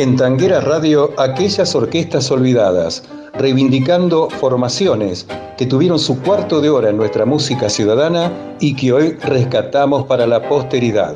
En 0.00 0.16
Tanguera 0.16 0.62
Radio, 0.62 1.12
aquellas 1.18 1.74
orquestas 1.74 2.30
olvidadas, 2.30 3.02
reivindicando 3.34 4.30
formaciones 4.30 5.26
que 5.58 5.66
tuvieron 5.66 5.98
su 5.98 6.22
cuarto 6.22 6.62
de 6.62 6.70
hora 6.70 6.88
en 6.88 6.96
nuestra 6.96 7.26
música 7.26 7.68
ciudadana 7.68 8.32
y 8.60 8.74
que 8.76 8.94
hoy 8.94 9.10
rescatamos 9.22 10.06
para 10.06 10.26
la 10.26 10.48
posteridad. 10.48 11.14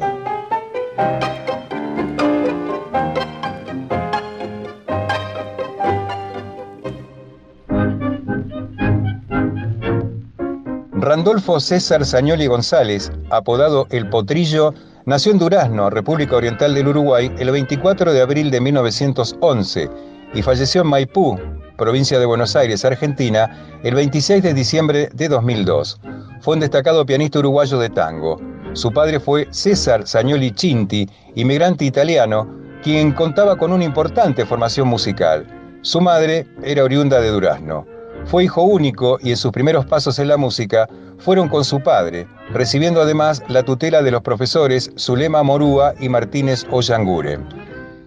Randolfo 10.92 11.58
César 11.58 12.04
Sañoli 12.04 12.48
González, 12.48 13.10
apodado 13.30 13.86
El 13.88 14.10
Potrillo, 14.10 14.74
nació 15.06 15.32
en 15.32 15.38
Durazno, 15.38 15.90
República 15.90 16.36
Oriental 16.36 16.74
del 16.74 16.88
Uruguay, 16.88 17.30
el 17.38 17.50
24 17.50 18.12
de 18.12 18.22
abril 18.22 18.50
de 18.50 18.60
1911 18.60 19.90
y 20.34 20.42
falleció 20.42 20.82
en 20.82 20.88
Maipú, 20.88 21.38
provincia 21.76 22.18
de 22.18 22.26
Buenos 22.26 22.56
Aires, 22.56 22.84
Argentina, 22.84 23.80
el 23.82 23.94
26 23.94 24.42
de 24.42 24.54
diciembre 24.54 25.08
de 25.12 25.28
2002. 25.28 26.00
Fue 26.40 26.54
un 26.54 26.60
destacado 26.60 27.06
pianista 27.06 27.38
uruguayo 27.38 27.78
de 27.78 27.90
tango. 27.90 28.40
Su 28.72 28.92
padre 28.92 29.20
fue 29.20 29.46
César 29.50 30.06
Sañoli 30.06 30.52
Cinti, 30.56 31.08
inmigrante 31.34 31.84
italiano, 31.84 32.48
quien 32.82 33.12
contaba 33.12 33.56
con 33.56 33.72
una 33.72 33.84
importante 33.84 34.44
formación 34.44 34.88
musical. 34.88 35.46
Su 35.82 36.00
madre 36.00 36.46
era 36.62 36.82
oriunda 36.82 37.20
de 37.20 37.28
Durazno. 37.28 37.93
Fue 38.26 38.44
hijo 38.44 38.62
único 38.62 39.18
y 39.20 39.30
en 39.30 39.36
sus 39.36 39.52
primeros 39.52 39.84
pasos 39.86 40.18
en 40.18 40.28
la 40.28 40.36
música 40.36 40.88
fueron 41.18 41.48
con 41.48 41.64
su 41.64 41.80
padre, 41.80 42.26
recibiendo 42.52 43.00
además 43.00 43.42
la 43.48 43.62
tutela 43.62 44.02
de 44.02 44.10
los 44.10 44.22
profesores 44.22 44.90
Zulema 44.98 45.42
Morúa 45.42 45.94
y 46.00 46.08
Martínez 46.08 46.66
Ollangure. 46.70 47.38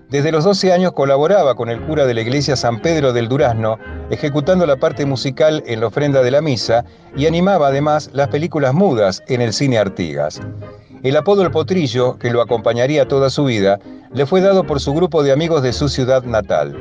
Desde 0.10 0.32
los 0.32 0.46
12 0.46 0.72
años 0.72 0.94
colaboraba 0.94 1.56
con 1.56 1.70
el 1.70 1.82
cura 1.82 2.06
de 2.06 2.14
la 2.14 2.22
iglesia 2.22 2.56
San 2.56 2.82
Pedro 2.82 3.12
del 3.12 3.28
Durazno, 3.28 3.78
ejecutando 4.10 4.66
la 4.66 4.78
parte 4.78 5.06
musical 5.06 5.62
en 5.68 5.82
la 5.82 5.88
ofrenda 5.88 6.24
de 6.24 6.32
la 6.32 6.42
misa 6.42 6.86
y 7.16 7.28
animaba 7.28 7.68
además 7.68 8.10
las 8.14 8.30
películas 8.30 8.74
mudas 8.74 9.22
en 9.28 9.42
el 9.42 9.52
cine 9.52 9.78
Artigas. 9.78 10.40
El 11.04 11.16
apodo 11.18 11.44
El 11.44 11.52
Potrillo, 11.52 12.18
que 12.18 12.32
lo 12.32 12.42
acompañaría 12.42 13.08
toda 13.08 13.30
su 13.30 13.46
vida, 13.46 13.80
le 14.14 14.26
fue 14.26 14.42
dado 14.42 14.64
por 14.64 14.80
su 14.80 14.94
grupo 14.94 15.24
de 15.24 15.32
amigos 15.32 15.62
de 15.62 15.74
su 15.74 15.90
ciudad 15.90 16.24
natal. 16.24 16.76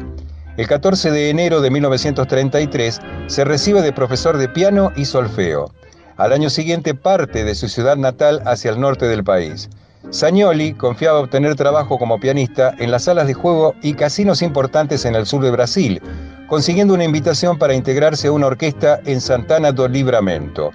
El 0.56 0.66
14 0.66 1.10
de 1.10 1.28
enero 1.28 1.60
de 1.60 1.70
1933 1.70 3.00
se 3.26 3.44
recibe 3.44 3.82
de 3.82 3.92
profesor 3.92 4.38
de 4.38 4.48
piano 4.48 4.90
y 4.96 5.04
solfeo. 5.04 5.70
Al 6.16 6.32
año 6.32 6.48
siguiente 6.48 6.94
parte 6.94 7.44
de 7.44 7.54
su 7.54 7.68
ciudad 7.68 7.98
natal 7.98 8.40
hacia 8.46 8.70
el 8.70 8.80
norte 8.80 9.06
del 9.06 9.22
país. 9.22 9.68
Sagnoli 10.08 10.72
confiaba 10.72 11.20
obtener 11.20 11.56
trabajo 11.56 11.98
como 11.98 12.18
pianista 12.18 12.74
en 12.78 12.90
las 12.90 13.04
salas 13.04 13.26
de 13.26 13.34
juego 13.34 13.74
y 13.82 13.92
casinos 13.92 14.40
importantes 14.40 15.04
en 15.04 15.14
el 15.14 15.26
sur 15.26 15.42
de 15.42 15.50
Brasil, 15.50 16.00
consiguiendo 16.46 16.94
una 16.94 17.04
invitación 17.04 17.58
para 17.58 17.74
integrarse 17.74 18.28
a 18.28 18.32
una 18.32 18.46
orquesta 18.46 19.00
en 19.04 19.20
Santana 19.20 19.72
do 19.72 19.86
Livramento. 19.88 20.70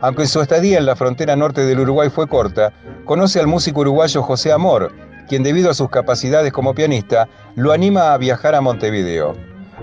Aunque 0.00 0.26
su 0.26 0.40
estadía 0.40 0.78
en 0.78 0.86
la 0.86 0.96
frontera 0.96 1.36
norte 1.36 1.66
del 1.66 1.80
Uruguay 1.80 2.08
fue 2.08 2.28
corta, 2.28 2.72
conoce 3.04 3.40
al 3.40 3.46
músico 3.46 3.80
uruguayo 3.80 4.22
José 4.22 4.52
Amor, 4.52 4.90
quien 5.28 5.42
debido 5.42 5.70
a 5.70 5.74
sus 5.74 5.90
capacidades 5.90 6.52
como 6.52 6.74
pianista 6.74 7.28
lo 7.54 7.72
anima 7.72 8.12
a 8.12 8.18
viajar 8.18 8.54
a 8.54 8.60
Montevideo. 8.60 9.34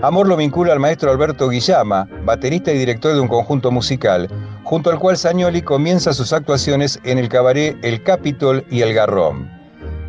Amor 0.02 0.28
lo 0.28 0.36
vincula 0.36 0.74
al 0.74 0.80
maestro 0.80 1.10
Alberto 1.10 1.48
Guillama, 1.48 2.06
baterista 2.24 2.70
y 2.70 2.78
director 2.78 3.14
de 3.14 3.20
un 3.20 3.28
conjunto 3.28 3.70
musical, 3.70 4.28
junto 4.64 4.90
al 4.90 4.98
cual 4.98 5.16
Sañoli 5.16 5.62
comienza 5.62 6.12
sus 6.12 6.34
actuaciones 6.34 7.00
en 7.04 7.16
el 7.16 7.30
cabaret 7.30 7.78
El 7.82 8.02
Capitol 8.02 8.62
y 8.70 8.82
El 8.82 8.92
Garrón. 8.92 9.50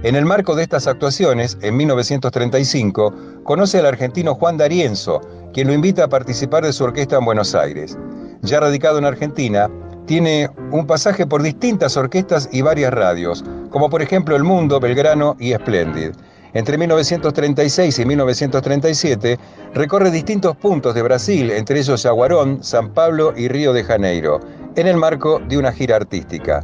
En 0.04 0.16
el 0.16 0.26
marco 0.26 0.56
de 0.56 0.64
estas 0.64 0.88
actuaciones, 0.88 1.58
en 1.62 1.78
1935, 1.78 3.14
conoce 3.44 3.80
al 3.80 3.86
argentino 3.86 4.36
Juan 4.36 4.58
D'Arienzo, 4.58 5.22
quien 5.54 5.68
lo 5.68 5.74
invita 5.74 6.04
a 6.04 6.10
participar 6.10 6.66
de 6.66 6.74
su 6.74 6.84
orquesta 6.84 7.18
en 7.18 7.26
Buenos 7.26 7.56
Aires. 7.56 7.98
Ya 8.42 8.60
radicado 8.60 9.00
en 9.00 9.06
Argentina, 9.06 9.70
tiene 10.06 10.50
un 10.72 10.86
pasaje 10.86 11.26
por 11.26 11.42
distintas 11.42 11.98
orquestas 11.98 12.48
y 12.52 12.62
varias 12.62 12.94
radios, 12.94 13.44
como 13.78 13.92
por 13.92 14.02
ejemplo 14.02 14.36
El 14.36 14.44
Mundo, 14.44 14.80
Belgrano 14.80 15.36
y 15.40 15.54
Splendid. 15.54 16.10
Entre 16.56 16.80
1936 16.80 18.00
y 18.00 18.06
1937 18.06 19.38
recorre 19.76 20.10
distintos 20.10 20.58
puntos 20.58 20.96
de 20.96 21.04
Brasil, 21.04 21.52
entre 21.52 21.78
ellos 21.78 22.02
Jaguarón, 22.02 22.64
San 22.64 22.90
Pablo 22.90 23.36
y 23.38 23.48
Río 23.50 23.74
de 23.74 23.84
Janeiro, 23.84 24.40
en 24.76 24.88
el 24.88 24.98
marco 24.98 25.40
de 25.48 25.60
una 25.60 25.72
gira 25.72 25.96
artística. 25.96 26.64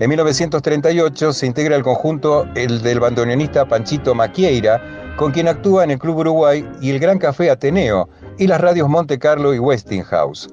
En 0.00 0.10
1938 0.10 1.32
se 1.32 1.46
integra 1.46 1.76
al 1.76 1.82
conjunto 1.82 2.46
el 2.54 2.82
del 2.82 3.00
bandoneonista 3.00 3.64
Panchito 3.64 4.14
Maquieira, 4.14 5.14
con 5.16 5.32
quien 5.32 5.48
actúa 5.48 5.84
en 5.84 5.92
el 5.92 5.98
Club 5.98 6.18
Uruguay 6.18 6.68
y 6.82 6.90
el 6.90 6.98
Gran 6.98 7.18
Café 7.18 7.50
Ateneo 7.50 8.06
y 8.36 8.46
las 8.48 8.60
radios 8.60 8.86
Monte 8.86 9.18
Carlo 9.18 9.54
y 9.54 9.58
Westinghouse. 9.58 10.50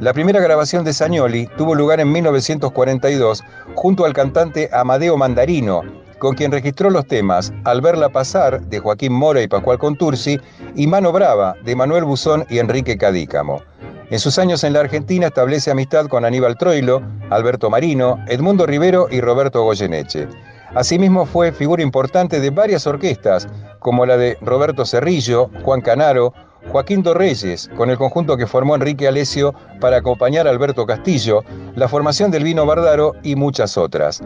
La 0.00 0.12
primera 0.12 0.40
grabación 0.40 0.84
de 0.84 0.92
Sagnoli 0.92 1.48
tuvo 1.56 1.74
lugar 1.74 2.00
en 2.00 2.12
1942 2.12 3.42
junto 3.74 4.04
al 4.04 4.12
cantante 4.12 4.68
Amadeo 4.70 5.16
Mandarino, 5.16 5.80
con 6.18 6.34
quien 6.34 6.52
registró 6.52 6.90
los 6.90 7.06
temas 7.06 7.50
Al 7.64 7.80
verla 7.80 8.10
pasar 8.10 8.60
de 8.66 8.78
Joaquín 8.78 9.14
Mora 9.14 9.40
y 9.40 9.48
Pascual 9.48 9.78
Contursi 9.78 10.38
y 10.74 10.86
Mano 10.86 11.12
Brava 11.12 11.54
de 11.64 11.74
Manuel 11.74 12.04
Buzón 12.04 12.44
y 12.50 12.58
Enrique 12.58 12.98
Cadícamo. 12.98 13.62
En 14.10 14.18
sus 14.18 14.38
años 14.38 14.64
en 14.64 14.74
la 14.74 14.80
Argentina 14.80 15.28
establece 15.28 15.70
amistad 15.70 16.08
con 16.08 16.26
Aníbal 16.26 16.58
Troilo, 16.58 17.00
Alberto 17.30 17.70
Marino, 17.70 18.22
Edmundo 18.28 18.66
Rivero 18.66 19.08
y 19.10 19.22
Roberto 19.22 19.62
Goyeneche. 19.62 20.28
Asimismo 20.74 21.24
fue 21.24 21.52
figura 21.52 21.82
importante 21.82 22.38
de 22.38 22.50
varias 22.50 22.86
orquestas, 22.86 23.48
como 23.78 24.04
la 24.04 24.18
de 24.18 24.36
Roberto 24.42 24.84
Cerrillo, 24.84 25.48
Juan 25.62 25.80
Canaro, 25.80 26.34
Joaquín 26.70 27.02
Torreyes, 27.02 27.70
con 27.76 27.90
el 27.90 27.96
conjunto 27.96 28.36
que 28.36 28.46
formó 28.46 28.74
Enrique 28.74 29.08
Alesio 29.08 29.54
para 29.80 29.98
acompañar 29.98 30.46
a 30.46 30.50
Alberto 30.50 30.84
Castillo, 30.86 31.42
la 31.74 31.88
formación 31.88 32.30
del 32.30 32.44
Vino 32.44 32.66
Bardaro 32.66 33.12
y 33.22 33.36
muchas 33.36 33.78
otras. 33.78 34.20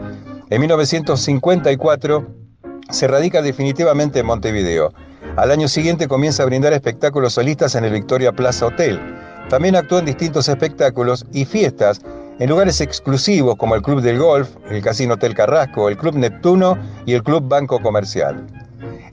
En 0.49 0.59
1954 0.61 2.27
se 2.89 3.07
radica 3.07 3.41
definitivamente 3.41 4.19
en 4.19 4.25
Montevideo. 4.25 4.91
Al 5.37 5.51
año 5.51 5.67
siguiente 5.67 6.07
comienza 6.07 6.43
a 6.43 6.47
brindar 6.47 6.73
espectáculos 6.73 7.33
solistas 7.33 7.75
en 7.75 7.85
el 7.85 7.93
Victoria 7.93 8.31
Plaza 8.33 8.65
Hotel. 8.65 8.99
También 9.49 9.75
actuó 9.75 9.99
en 9.99 10.05
distintos 10.05 10.49
espectáculos 10.49 11.25
y 11.31 11.45
fiestas 11.45 12.01
en 12.39 12.49
lugares 12.49 12.81
exclusivos 12.81 13.55
como 13.55 13.75
el 13.75 13.81
Club 13.81 14.01
del 14.01 14.17
Golf, 14.17 14.49
el 14.69 14.81
Casino 14.81 15.13
Hotel 15.13 15.35
Carrasco, 15.35 15.89
el 15.89 15.97
Club 15.97 16.15
Neptuno 16.15 16.77
y 17.05 17.13
el 17.13 17.23
Club 17.23 17.47
Banco 17.47 17.79
Comercial. 17.79 18.45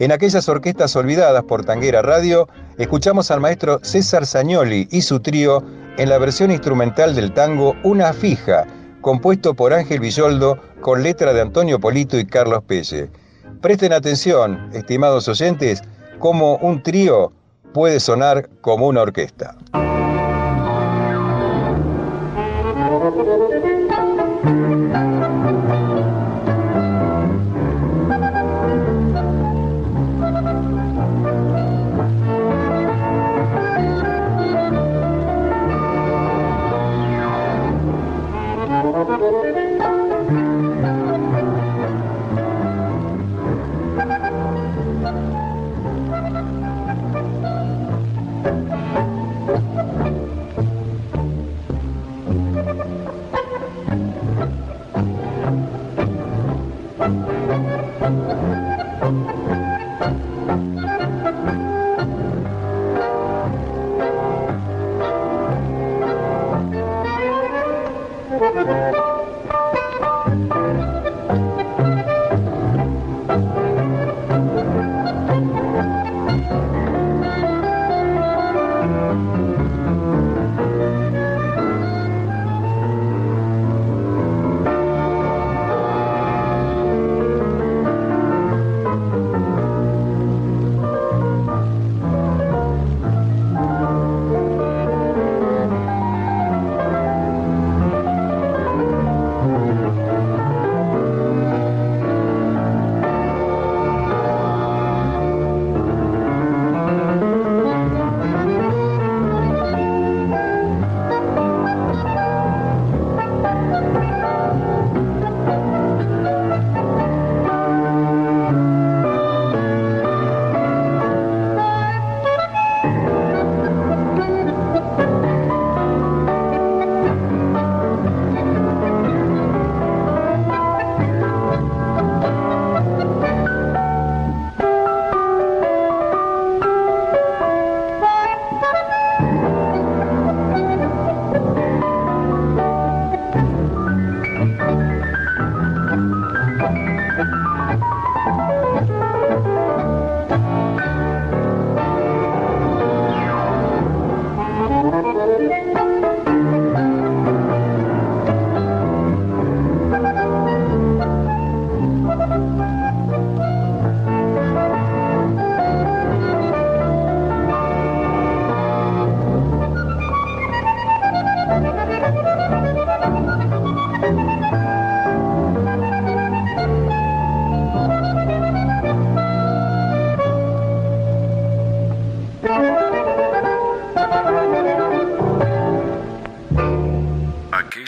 En 0.00 0.12
aquellas 0.12 0.48
orquestas 0.48 0.94
olvidadas 0.94 1.42
por 1.42 1.64
Tanguera 1.64 2.03
Radio, 2.03 2.48
escuchamos 2.76 3.32
al 3.32 3.41
maestro 3.41 3.81
César 3.82 4.26
Sagnoli 4.26 4.86
y 4.92 5.03
su 5.03 5.19
trío 5.19 5.64
en 5.97 6.09
la 6.09 6.19
versión 6.19 6.53
instrumental 6.53 7.16
del 7.16 7.32
tango 7.32 7.75
Una 7.82 8.12
Fija, 8.12 8.64
compuesto 9.00 9.54
por 9.54 9.72
Ángel 9.72 9.98
Villoldo 9.98 10.60
con 10.81 11.03
letra 11.03 11.32
de 11.32 11.41
Antonio 11.41 11.81
Polito 11.81 12.16
y 12.16 12.26
Carlos 12.26 12.62
Pelle. 12.64 13.10
Presten 13.60 13.92
atención, 13.92 14.70
estimados 14.72 15.26
oyentes, 15.26 15.82
cómo 16.20 16.59
un 16.59 16.80
trío 16.80 17.32
puede 17.75 17.98
sonar 17.98 18.48
como 18.60 18.86
una 18.86 19.03
orquesta. 19.03 19.56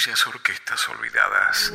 orquestas 0.09 0.81
olvidadas. 0.89 1.75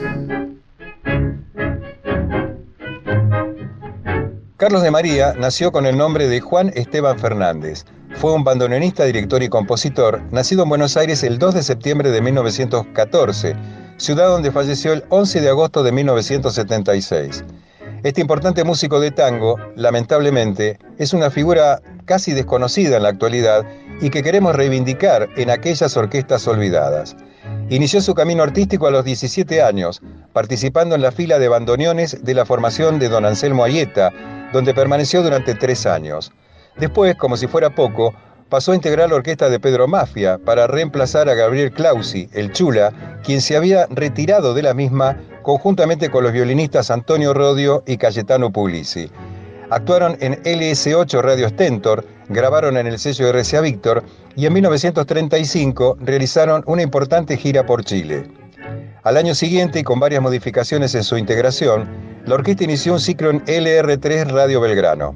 Carlos 4.58 4.82
de 4.82 4.90
María 4.90 5.36
nació 5.38 5.72
con 5.72 5.86
el 5.86 5.96
nombre 5.96 6.28
de 6.28 6.42
Juan 6.42 6.72
Esteban 6.74 7.20
Fernández. 7.20 7.86
Fue 8.16 8.34
un 8.34 8.44
bandoneonista, 8.44 9.04
director 9.04 9.44
y 9.44 9.50
compositor, 9.50 10.24
nacido 10.32 10.64
en 10.64 10.70
Buenos 10.70 10.98
Aires 10.98 11.22
el 11.22 11.38
2 11.38 11.54
de 11.54 11.64
septiembre 11.64 12.10
de 12.10 12.22
1914, 12.22 13.56
ciudad 13.98 14.28
donde 14.28 14.52
falleció 14.52 14.94
el 14.94 15.04
11 15.10 15.42
de 15.42 15.50
agosto 15.50 15.84
de 15.84 15.92
1976. 15.92 17.44
Este 18.02 18.22
importante 18.22 18.64
músico 18.64 19.00
de 19.00 19.12
tango, 19.12 19.58
lamentablemente, 19.76 20.80
es 20.98 21.14
una 21.14 21.30
figura 21.30 21.80
casi 22.06 22.34
desconocida 22.34 22.98
en 22.98 23.04
la 23.04 23.10
actualidad 23.10 23.66
y 24.02 24.10
que 24.10 24.24
queremos 24.24 24.56
reivindicar 24.56 25.30
en 25.36 25.50
aquellas 25.50 25.96
orquestas 25.98 26.48
olvidadas. 26.48 27.16
Inició 27.70 28.02
su 28.02 28.14
camino 28.14 28.44
artístico 28.44 28.88
a 28.88 28.92
los 28.92 29.06
17 29.06 29.62
años, 29.62 30.02
participando 30.34 30.96
en 30.96 31.02
la 31.02 31.12
fila 31.12 31.40
de 31.40 31.48
bandoneones 31.48 32.24
de 32.24 32.34
la 32.34 32.46
formación 32.46 33.00
de 33.00 33.10
don 33.10 33.26
Anselmo 33.26 33.64
Ayeta, 33.64 34.12
donde 34.54 34.74
permaneció 34.74 35.24
durante 35.24 35.56
tres 35.56 35.86
años. 35.86 36.32
Después, 36.78 37.16
como 37.16 37.38
si 37.38 37.48
fuera 37.48 37.70
poco, 37.70 38.14
pasó 38.50 38.72
a 38.72 38.76
integrar 38.76 39.10
la 39.10 39.16
orquesta 39.16 39.50
de 39.50 39.60
Pedro 39.60 39.88
Mafia 39.88 40.38
para 40.38 40.68
reemplazar 40.68 41.30
a 41.30 41.34
Gabriel 41.34 41.72
Clausi, 41.72 42.30
el 42.34 42.52
Chula, 42.52 43.20
quien 43.24 43.42
se 43.42 43.58
había 43.58 43.88
retirado 43.90 44.54
de 44.54 44.62
la 44.62 44.74
misma 44.74 45.18
conjuntamente 45.42 46.10
con 46.10 46.24
los 46.24 46.34
violinistas 46.34 46.92
Antonio 46.92 47.34
Rodio 47.34 47.84
y 47.86 47.98
Cayetano 47.98 48.52
Puglisi. 48.52 49.10
Actuaron 49.70 50.16
en 50.20 50.36
LS8 50.44 51.22
Radio 51.22 51.50
Stentor, 51.50 52.06
grabaron 52.30 52.78
en 52.78 52.86
el 52.86 53.00
sello 53.00 53.32
RCA 53.32 53.62
Víctor 53.62 54.04
y 54.36 54.46
en 54.46 54.54
1935 54.54 55.98
realizaron 56.02 56.64
una 56.68 56.84
importante 56.84 57.36
gira 57.36 57.66
por 57.66 57.84
Chile. 57.84 58.30
Al 59.04 59.18
año 59.18 59.34
siguiente, 59.34 59.80
y 59.80 59.84
con 59.84 60.00
varias 60.00 60.22
modificaciones 60.22 60.94
en 60.94 61.04
su 61.04 61.18
integración, 61.18 61.88
la 62.26 62.36
orquesta 62.36 62.64
inició 62.64 62.94
un 62.94 63.00
ciclo 63.00 63.30
en 63.32 63.44
LR3 63.46 64.28
Radio 64.28 64.62
Belgrano. 64.62 65.16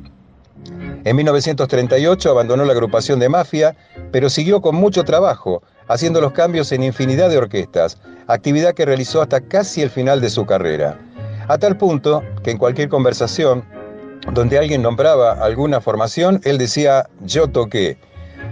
En 1.03 1.15
1938 1.15 2.29
abandonó 2.29 2.65
la 2.65 2.73
agrupación 2.73 3.19
de 3.19 3.29
Mafia, 3.29 3.75
pero 4.11 4.29
siguió 4.29 4.61
con 4.61 4.75
mucho 4.75 5.03
trabajo, 5.03 5.61
haciendo 5.87 6.21
los 6.21 6.33
cambios 6.33 6.71
en 6.71 6.83
infinidad 6.83 7.29
de 7.29 7.37
orquestas, 7.37 7.97
actividad 8.27 8.73
que 8.73 8.85
realizó 8.85 9.21
hasta 9.21 9.41
casi 9.41 9.81
el 9.81 9.89
final 9.89 10.21
de 10.21 10.29
su 10.29 10.45
carrera. 10.45 10.99
A 11.47 11.57
tal 11.57 11.77
punto 11.77 12.23
que 12.43 12.51
en 12.51 12.57
cualquier 12.57 12.89
conversación 12.89 13.63
donde 14.33 14.57
alguien 14.57 14.81
nombraba 14.81 15.33
alguna 15.33 15.81
formación, 15.81 16.41
él 16.43 16.57
decía 16.57 17.07
yo 17.21 17.47
toqué. 17.47 17.97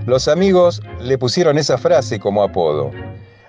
Los 0.05 0.27
amigos 0.27 0.81
le 1.01 1.17
pusieron 1.17 1.57
esa 1.57 1.77
frase 1.77 2.19
como 2.19 2.43
apodo. 2.43 2.91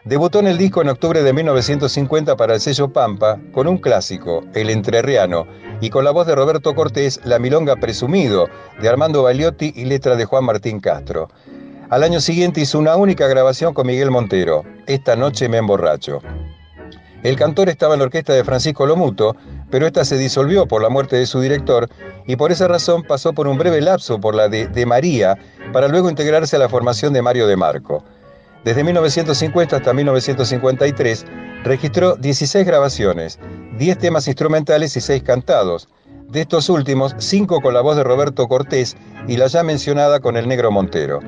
Debutó 0.04 0.40
en 0.40 0.46
el 0.46 0.56
disco 0.56 0.80
en 0.80 0.88
octubre 0.88 1.22
de 1.22 1.32
1950 1.32 2.36
para 2.36 2.54
el 2.54 2.60
sello 2.60 2.92
Pampa 2.92 3.38
con 3.52 3.68
un 3.68 3.76
clásico, 3.76 4.42
El 4.54 4.70
Entrerriano, 4.70 5.46
y 5.80 5.90
con 5.90 6.04
la 6.04 6.10
voz 6.10 6.26
de 6.26 6.34
Roberto 6.34 6.74
Cortés, 6.74 7.20
La 7.24 7.38
Milonga 7.38 7.76
Presumido, 7.76 8.48
de 8.80 8.88
Armando 8.88 9.24
Baliotti 9.24 9.72
y 9.76 9.84
letra 9.84 10.16
de 10.16 10.24
Juan 10.24 10.44
Martín 10.44 10.80
Castro. 10.80 11.28
Al 11.90 12.02
año 12.02 12.20
siguiente 12.20 12.60
hizo 12.60 12.78
una 12.78 12.96
única 12.96 13.28
grabación 13.28 13.74
con 13.74 13.86
Miguel 13.86 14.10
Montero, 14.10 14.64
Esta 14.86 15.14
noche 15.14 15.48
me 15.48 15.58
emborracho. 15.58 16.20
El 17.22 17.36
cantor 17.36 17.68
estaba 17.68 17.94
en 17.94 18.00
la 18.00 18.06
orquesta 18.06 18.32
de 18.32 18.44
Francisco 18.44 18.86
Lomuto, 18.86 19.34
pero 19.70 19.86
esta 19.86 20.04
se 20.04 20.16
disolvió 20.16 20.66
por 20.66 20.82
la 20.82 20.88
muerte 20.88 21.16
de 21.16 21.26
su 21.26 21.40
director 21.40 21.88
y 22.26 22.36
por 22.36 22.52
esa 22.52 22.68
razón 22.68 23.02
pasó 23.02 23.32
por 23.32 23.48
un 23.48 23.58
breve 23.58 23.80
lapso 23.80 24.20
por 24.20 24.34
la 24.34 24.48
de, 24.48 24.68
de 24.68 24.86
María 24.86 25.36
para 25.72 25.88
luego 25.88 26.08
integrarse 26.08 26.56
a 26.56 26.60
la 26.60 26.68
formación 26.68 27.12
de 27.12 27.22
Mario 27.22 27.48
de 27.48 27.56
Marco. 27.56 28.04
Desde 28.64 28.84
1950 28.84 29.76
hasta 29.76 29.92
1953 29.92 31.26
registró 31.64 32.16
16 32.16 32.66
grabaciones, 32.66 33.38
10 33.78 33.98
temas 33.98 34.28
instrumentales 34.28 34.96
y 34.96 35.00
6 35.00 35.22
cantados. 35.22 35.88
De 36.28 36.42
estos 36.42 36.68
últimos, 36.68 37.14
5 37.18 37.60
con 37.60 37.72
la 37.74 37.80
voz 37.80 37.96
de 37.96 38.04
Roberto 38.04 38.46
Cortés 38.48 38.96
y 39.26 39.38
la 39.38 39.46
ya 39.46 39.62
mencionada 39.62 40.20
con 40.20 40.36
el 40.36 40.46
Negro 40.46 40.70
Montero. 40.70 41.20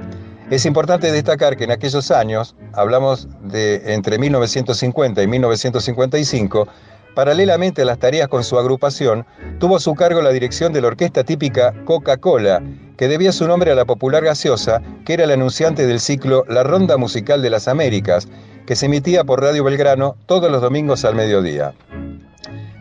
Es 0.50 0.66
importante 0.66 1.12
destacar 1.12 1.56
que 1.56 1.62
en 1.62 1.70
aquellos 1.70 2.10
años, 2.10 2.56
hablamos 2.72 3.28
de 3.40 3.94
entre 3.94 4.18
1950 4.18 5.22
y 5.22 5.26
1955, 5.28 6.66
paralelamente 7.14 7.82
a 7.82 7.84
las 7.84 8.00
tareas 8.00 8.26
con 8.26 8.42
su 8.42 8.58
agrupación, 8.58 9.24
tuvo 9.60 9.76
a 9.76 9.80
su 9.80 9.94
cargo 9.94 10.20
la 10.22 10.30
dirección 10.30 10.72
de 10.72 10.80
la 10.80 10.88
orquesta 10.88 11.22
típica 11.22 11.72
Coca-Cola, 11.84 12.60
que 12.96 13.06
debía 13.06 13.30
su 13.30 13.46
nombre 13.46 13.70
a 13.70 13.76
la 13.76 13.84
popular 13.84 14.24
gaseosa, 14.24 14.82
que 15.04 15.12
era 15.12 15.22
el 15.22 15.30
anunciante 15.30 15.86
del 15.86 16.00
ciclo 16.00 16.44
La 16.48 16.64
Ronda 16.64 16.96
Musical 16.96 17.42
de 17.42 17.50
las 17.50 17.68
Américas, 17.68 18.26
que 18.66 18.74
se 18.74 18.86
emitía 18.86 19.22
por 19.22 19.40
Radio 19.40 19.62
Belgrano 19.62 20.16
todos 20.26 20.50
los 20.50 20.62
domingos 20.62 21.04
al 21.04 21.14
mediodía. 21.14 21.74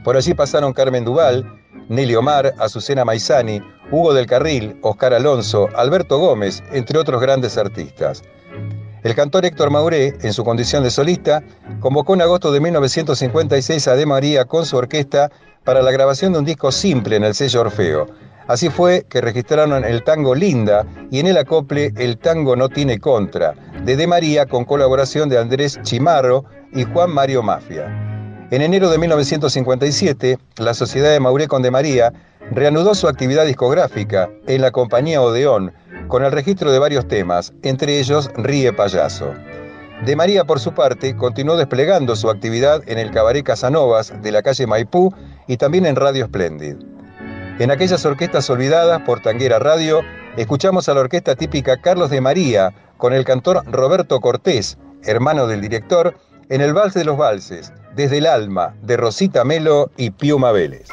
Por 0.04 0.18
allí 0.18 0.34
pasaron 0.34 0.74
Carmen 0.74 1.06
Duval, 1.06 1.59
Nelly 1.90 2.16
Omar, 2.16 2.54
Azucena 2.60 3.04
Maizani, 3.04 3.62
Hugo 3.92 4.14
del 4.14 4.28
Carril, 4.28 4.78
Oscar 4.84 5.14
Alonso, 5.14 5.68
Alberto 5.76 6.20
Gómez, 6.20 6.64
entre 6.72 7.00
otros 7.00 7.20
grandes 7.20 7.58
artistas. 7.58 8.22
El 9.04 9.16
cantor 9.16 9.46
Héctor 9.46 9.72
Mauré, 9.72 10.14
en 10.22 10.34
su 10.34 10.44
condición 10.44 10.84
de 10.84 10.92
solista, 10.92 11.42
convocó 11.80 12.14
en 12.14 12.22
agosto 12.22 12.52
de 12.52 12.60
1956 12.60 13.88
a 13.88 13.96
De 13.96 14.06
María 14.06 14.46
con 14.46 14.66
su 14.66 14.78
orquesta 14.78 15.32
para 15.64 15.82
la 15.82 15.92
grabación 15.92 16.34
de 16.34 16.40
un 16.40 16.46
disco 16.46 16.72
simple 16.72 17.16
en 17.16 17.24
el 17.24 17.34
sello 17.34 17.62
Orfeo. 17.62 18.08
Así 18.48 18.70
fue 18.70 19.06
que 19.10 19.22
registraron 19.22 19.84
el 19.86 20.04
tango 20.04 20.36
Linda 20.36 20.86
y 21.12 21.20
en 21.20 21.28
el 21.28 21.38
acople 21.38 21.94
El 21.98 22.18
tango 22.18 22.56
no 22.56 22.68
tiene 22.68 23.00
contra, 23.00 23.54
de 23.84 23.96
De 23.96 24.06
María 24.06 24.46
con 24.46 24.66
colaboración 24.66 25.30
de 25.30 25.38
Andrés 25.38 25.80
Chimarro 25.84 26.46
y 26.74 26.84
Juan 26.84 27.12
Mario 27.12 27.42
Mafia. 27.42 28.19
En 28.52 28.64
enero 28.64 28.90
de 28.90 28.98
1957, 28.98 30.40
la 30.58 30.74
Sociedad 30.74 31.12
de 31.12 31.20
Mauré 31.20 31.48
con 31.48 31.62
De 31.62 31.70
María 31.70 32.12
reanudó 32.50 32.96
su 32.96 33.08
actividad 33.08 33.46
discográfica 33.46 34.28
en 34.48 34.62
la 34.62 34.72
compañía 34.72 35.22
Odeón, 35.22 35.72
con 36.08 36.26
el 36.26 36.32
registro 36.32 36.72
de 36.72 36.80
varios 36.80 37.08
temas, 37.08 37.54
entre 37.62 38.00
ellos 38.00 38.32
Ríe 38.36 38.74
Payaso. 38.74 39.36
De 40.04 40.16
María, 40.16 40.46
por 40.46 40.60
su 40.60 40.74
parte, 40.74 41.16
continuó 41.16 41.58
desplegando 41.58 42.16
su 42.16 42.28
actividad 42.28 42.82
en 42.88 42.98
el 42.98 43.12
Cabaret 43.12 43.46
Casanovas 43.46 44.14
de 44.20 44.32
la 44.32 44.42
calle 44.42 44.66
Maipú 44.66 45.14
y 45.48 45.58
también 45.58 45.86
en 45.86 45.96
Radio 45.96 46.26
Splendid. 46.26 46.78
En 47.60 47.70
aquellas 47.70 48.04
orquestas 48.04 48.50
olvidadas 48.50 49.04
por 49.04 49.22
Tanguera 49.22 49.60
Radio, 49.60 50.02
escuchamos 50.38 50.90
a 50.90 50.96
la 50.96 51.02
orquesta 51.02 51.36
típica 51.36 51.78
Carlos 51.78 52.10
de 52.10 52.22
María 52.22 52.74
con 52.98 53.14
el 53.14 53.26
cantor 53.26 53.62
Roberto 53.72 54.20
Cortés, 54.20 54.80
hermano 55.04 55.46
del 55.46 55.62
director, 55.62 56.16
en 56.50 56.62
el 56.62 56.74
Vals 56.74 56.96
de 56.96 57.06
los 57.06 57.16
Valses, 57.16 57.72
desde 58.00 58.20
el 58.20 58.28
alma 58.28 58.74
de 58.82 58.96
Rosita 58.96 59.44
Melo 59.44 59.92
y 59.98 60.12
Piuma 60.12 60.54
Vélez. 60.54 60.88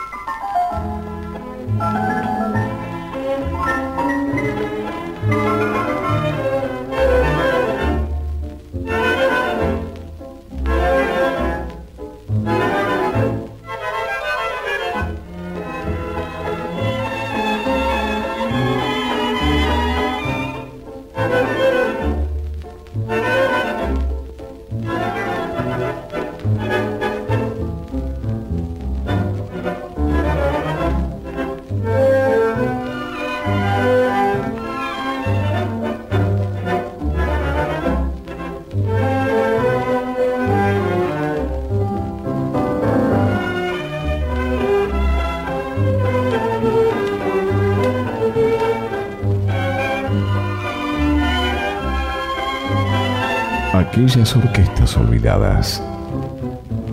Aquellas 53.79 54.35
orquestas 54.37 54.97
olvidadas. 54.97 55.83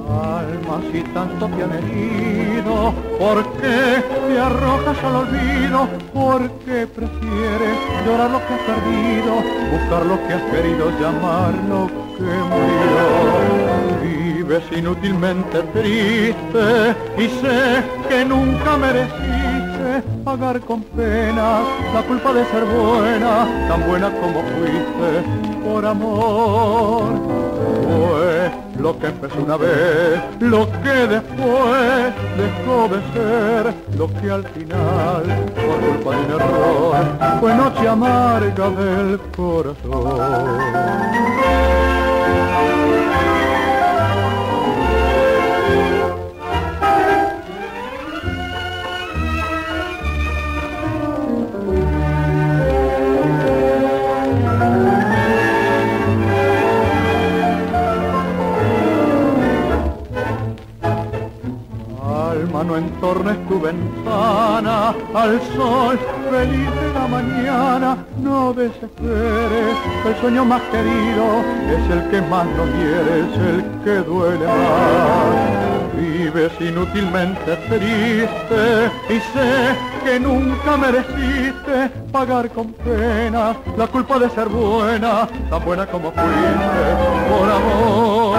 Alma, 0.09 0.81
si 0.91 1.01
tanto 1.13 1.47
te 1.47 1.63
han 1.63 1.71
herido, 1.71 2.93
¿por 3.17 3.43
qué 3.53 4.03
te 4.27 4.39
arrojas 4.39 5.03
al 5.03 5.15
olvido? 5.15 5.87
¿Por 6.13 6.51
qué 6.65 6.87
prefieres 6.87 7.77
llorar 8.05 8.31
lo 8.31 8.39
que 8.45 8.53
has 8.53 8.61
perdido, 8.71 9.33
buscar 9.71 10.05
lo 10.05 10.27
que 10.27 10.33
has 10.33 10.43
querido, 10.51 10.91
llamar 10.99 11.53
lo 11.69 11.87
que 12.17 12.33
murió? 12.51 13.05
Vives 14.03 14.63
inútilmente 14.75 15.63
triste 15.73 16.95
y 17.17 17.27
sé 17.41 17.83
que 18.09 18.25
nunca 18.25 18.77
mereciste 19.93 20.23
pagar 20.23 20.59
con 20.61 20.81
pena 20.83 21.61
la 21.93 22.01
culpa 22.03 22.33
de 22.33 22.45
ser 22.45 22.65
buena, 22.65 23.67
tan 23.67 23.87
buena 23.87 24.11
como 24.11 24.41
fuiste 24.41 25.23
por 25.63 25.85
amor. 25.85 27.03
Fue 27.83 28.51
lo 28.79 28.99
que 28.99 29.07
empezó 29.07 29.43
una 29.43 29.57
vez, 29.57 30.21
lo 30.39 30.69
que 30.81 31.07
después 31.07 32.13
dejó 32.37 32.87
de 32.89 33.01
ser, 33.13 33.73
lo 33.97 34.07
que 34.19 34.31
al 34.31 34.43
final, 34.49 35.23
por 35.55 35.79
culpa 35.79 36.11
de 36.11 36.25
un 36.25 36.41
error, 36.41 37.39
fue 37.39 37.55
noche 37.55 37.87
amarga 37.87 38.69
del 38.69 39.19
corazón. 39.35 40.53
Al 65.23 65.41
sol 65.55 65.97
feliz 66.29 66.69
de 66.81 66.93
la 66.93 67.07
mañana. 67.07 68.05
No 68.21 68.53
desesperes, 68.53 69.75
el 70.05 70.15
sueño 70.19 70.43
más 70.43 70.61
querido 70.63 71.25
es 71.75 71.83
el 71.95 72.09
que 72.09 72.21
más 72.21 72.45
nos 72.57 72.69
quiere, 72.75 73.19
es 73.23 73.37
el 73.51 73.59
que 73.83 73.95
duele 74.09 74.45
más. 74.45 75.63
Vives 75.95 76.51
inútilmente 76.59 77.55
triste 77.69 78.91
y 79.09 79.17
sé 79.33 79.75
que 80.03 80.19
nunca 80.19 80.75
mereciste 80.75 81.89
pagar 82.11 82.49
con 82.49 82.73
pena 82.73 83.55
la 83.77 83.87
culpa 83.87 84.19
de 84.19 84.29
ser 84.31 84.49
buena, 84.49 85.27
tan 85.49 85.63
buena 85.63 85.85
como 85.85 86.11
fuiste 86.11 86.85
por 87.29 87.49
amor. 87.49 88.37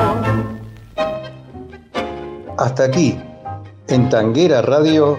Hasta 2.59 2.85
aquí 2.85 3.19
en 3.88 4.09
Tanguera 4.09 4.61
Radio, 4.62 5.19